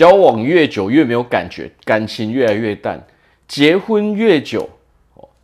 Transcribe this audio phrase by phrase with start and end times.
[0.00, 3.06] 交往越久越没有感觉，感情越来越淡，
[3.46, 4.66] 结婚越久，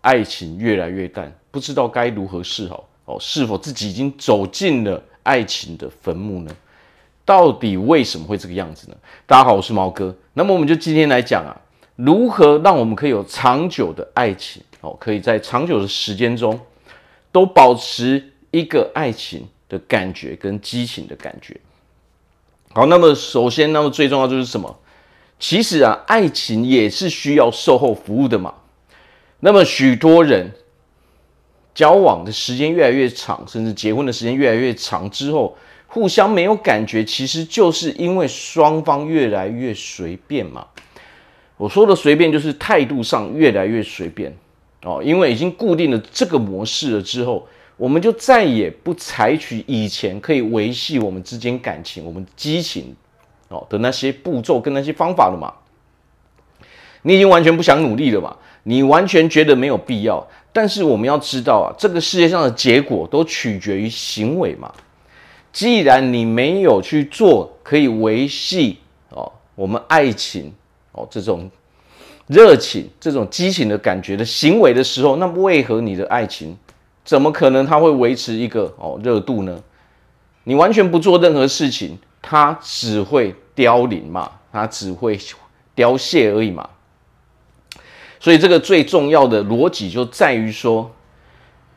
[0.00, 3.16] 爱情越来越淡，不知道该如何是好哦？
[3.18, 6.56] 是否自己已经走进了爱情的坟墓呢？
[7.24, 8.96] 到底为什么会这个样子呢？
[9.26, 10.16] 大家好，我是毛哥。
[10.34, 11.50] 那么我们就今天来讲啊，
[11.96, 16.60] 如何让我们可以有长久的爱情哦，可以在长久的时间中
[17.32, 21.56] 都保持一个爱情的感觉跟激情的感觉。
[22.76, 24.80] 好，那么首先，那么最重要就是什么？
[25.38, 28.52] 其实啊，爱情也是需要售后服务的嘛。
[29.38, 30.50] 那么许多人
[31.72, 35.56] 交往的时间越来越长，甚至结婚的时间越来越长之后，
[35.86, 40.66] 互相没有感觉，其实就是因为双方越来越随便嘛。
[41.56, 44.36] 我说的随便，就是态度上越来越随便
[44.82, 47.46] 哦，因为已经固定了这个模式了之后。
[47.76, 52.94] 我们就再也不采取以前可以维系我们之间感情、我们激情
[53.48, 55.52] 哦的那些步骤跟那些方法了嘛？
[57.02, 58.36] 你已经完全不想努力了嘛？
[58.62, 60.26] 你完全觉得没有必要。
[60.52, 64.72] 但是我们要知道啊，这个世界上的结果都取决于行为嘛。
[65.52, 68.78] 既然你没有去做可以维系
[69.10, 70.52] 哦我们爱情
[70.92, 71.50] 哦这种
[72.28, 76.56] 热情、这种激情的感觉的行为的时候，那为何你的爱情？
[77.04, 79.62] 怎么可能它会维持一个哦热度呢？
[80.44, 85.18] 你完全不做任何事情，它只会凋零嘛，它只会
[85.74, 86.68] 凋谢而已嘛。
[88.20, 90.90] 所以这个最重要的逻辑就在于说，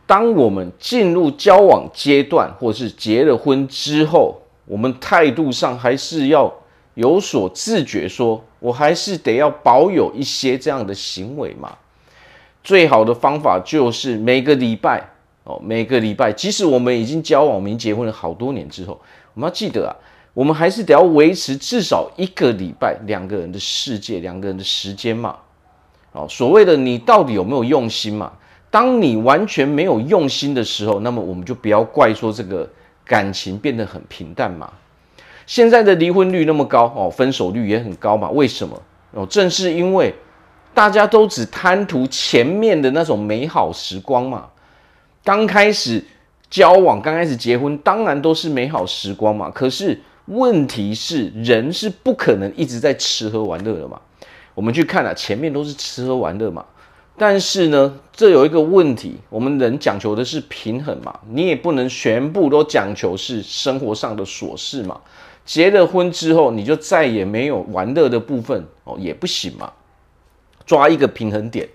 [0.06, 6.54] 当我们进入交往阶段，或是结了婚之后，我们态度上还是要
[6.94, 11.78] 有所自觉，说我还是得要保有一些这样的行为嘛。
[12.64, 15.10] 最好的方法就是每个礼拜。
[15.48, 19.00] 哦，每个礼拜，即使我们已经交往、我们已经结婚了好多年之后，
[19.34, 19.96] 我们要记得啊，
[20.34, 25.38] 我们还是得要维持至少一个礼拜两个人的世界、两个人的时间嘛。
[26.12, 28.34] 哦，所谓的你到底有没有用心嘛？
[28.70, 32.70] 当你完全没有用心的时候，那么我们就不要怪说这个
[33.06, 34.70] 感情变得很平淡嘛。
[35.46, 38.30] 现在的离婚率那么高哦，分手率也很高嘛。
[38.32, 38.78] 为什么？
[39.14, 40.14] 哦，正是因为
[40.74, 44.46] 大家都只贪图前面的那种美好时光嘛。
[45.28, 46.02] 刚开始
[46.50, 49.52] 交往，刚开始结婚，当然都是美好时光嘛。
[49.52, 54.00] 可是问题是，人是不可能一直在吃喝玩乐的嘛。
[54.56, 56.66] 我们去看啊，前面都是吃喝玩乐嘛。
[57.18, 61.20] 但是呢，这有一个问题，我们人讲求的是平衡嘛。
[61.30, 65.02] 你也不能全部都讲求是生活上的琐事嘛。
[65.44, 69.74] 结了婚之后，你就再也没有玩乐的部分哦，也不行嘛。
[70.66, 71.68] 抓一个平衡点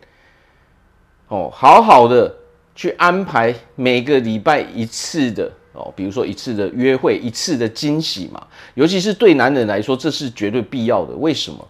[1.29, 2.37] 哦，好好的。
[2.75, 8.47] 去安排每个礼拜一次的哦，比如说一次的约会，一次的惊喜嘛。
[8.75, 11.15] 尤其是对男人来说，这是绝对必要的。
[11.16, 11.66] 为什么？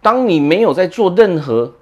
[0.00, 1.72] 当你没有在做任何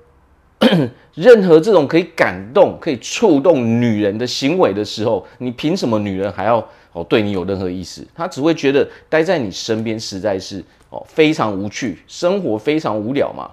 [1.14, 6.58] 任何这种可以感动、可以触动女人的行为的时候，你凭什么女人还要
[6.92, 8.06] 哦对你有任何意思？
[8.14, 13.50] 她只会觉得待在你身边实在是哦非常无趣，生活非常无聊嘛。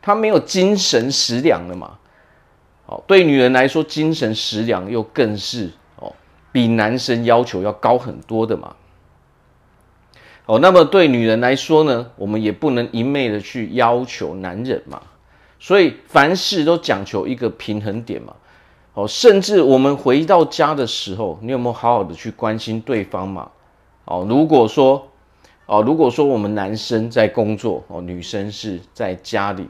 [0.00, 1.90] 她没有精神食粮了嘛。
[2.86, 6.12] 哦，对女人来说，精神食粮又更是哦，
[6.52, 8.76] 比男生要求要高很多的嘛。
[10.46, 15.00] 哦，那么对女人来说呢，我们也不能一昧的去要求男人嘛。
[15.58, 18.34] 所以凡事都讲求一个平衡点嘛。
[18.92, 23.50] 哦，甚至我们回到家的时候，你有没有好好的去关心对方嘛？
[24.04, 25.08] 哦，如果说
[25.64, 29.66] 哦，如果说我们男生在工作，哦，女生是在家里，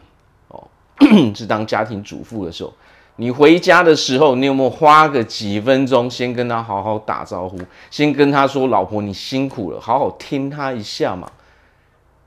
[0.48, 0.66] 哦，
[1.32, 2.72] 是当家庭主妇的时候。
[3.16, 7.56] 你回家的时候，你有没有花个几分钟，先跟他好好打招呼，
[7.90, 11.30] 先跟他说：“老婆，你辛苦了。”好好听他一下嘛，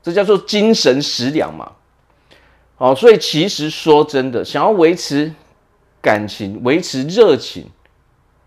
[0.02, 1.72] 这叫做精神食粮嘛。
[2.76, 5.30] 好，所以其实说真的，想要维持
[6.00, 7.66] 感情、维持热情，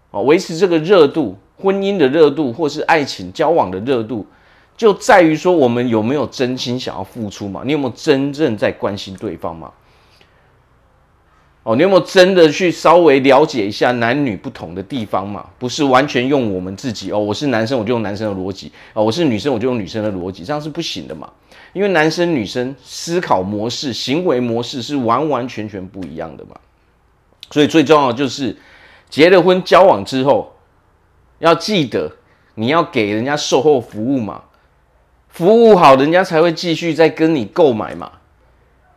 [0.09, 4.25] 哦，维持这个热度，婚姻的热度，或是爱情交往的热度，
[4.75, 7.61] 就在于说我们有没有真心想要付出嘛？
[7.63, 9.71] 你有没有真正在关心对方嘛？
[11.63, 15.45] 哦，你有没有真的去稍微了解一下男女不同的地方嘛？
[15.59, 21.29] 不是完全用我们自己哦，我是男生我就用男生的逻辑哦，我是女生我就用女生的逻辑，这样是不行的嘛。
[21.73, 26.55] 因为男生女生思考模式、行为模式是完完全全不一样的嘛。
[27.51, 28.57] 所以最重要的就是
[29.07, 30.51] 结了婚交往之后，
[31.37, 32.11] 要记得
[32.55, 34.41] 你要给人家售后服务嘛，
[35.29, 38.11] 服务好人家才会继续再跟你购买嘛。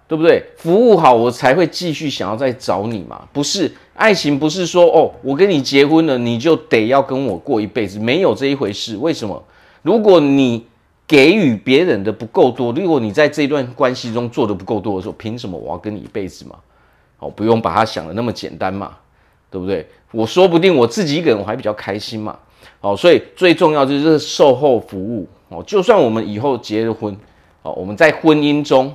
[0.06, 0.44] 对不对？
[0.56, 3.26] 服务好我才会继续想要再找你嘛。
[3.32, 8.96] 不是爱情，不是说哦，我跟你结婚了，你就得要跟我过一辈子，没有这一回事。
[8.96, 9.42] 为什么？
[9.82, 10.66] 如果你
[11.06, 16.56] 给予别人的不够多，如果你在这段关系中做的不够多的时候，凭什么我要跟你一辈子嘛？
[17.18, 18.92] 哦，不用把它想的那么简单嘛，
[19.50, 19.86] 对不对？
[20.10, 22.38] 我说不定我自己一个人我还比较开心嘛。
[22.80, 25.62] 哦，所以最重要就是售后服务哦。
[25.66, 27.16] 就算我们以后结了婚，
[27.62, 28.94] 哦，我们在婚姻中，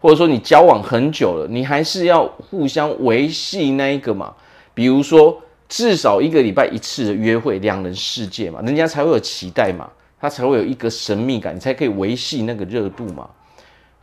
[0.00, 4.34] 或者说你交往很久了，你还是要互相维系那一个嘛。
[4.74, 9.88] 比如说至少一个礼拜一次的约会，两人世界嘛，人家才会有期待嘛。
[10.20, 13.28] 他才会有一个神秘感，你才可以维系那个热度嘛。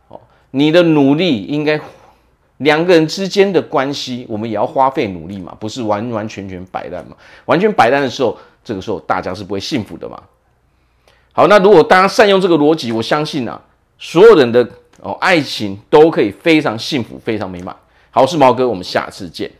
[0.08, 0.18] 哦，
[0.52, 1.78] 你的努力应该
[2.56, 7.14] 两个人之间的关系，我们也要花费努力嘛，不是完完全全摆烂嘛。
[7.44, 8.34] 完全摆烂的时候，
[8.64, 10.18] 这个时候大家是不会幸福的嘛。
[11.32, 13.60] 好，那如果大家善用这个逻辑，我相信啊，
[13.98, 14.66] 所有人的
[15.02, 17.74] 哦爱情都可以非常幸福、非常美满。
[18.10, 19.50] 好，我是毛哥，我们下次见。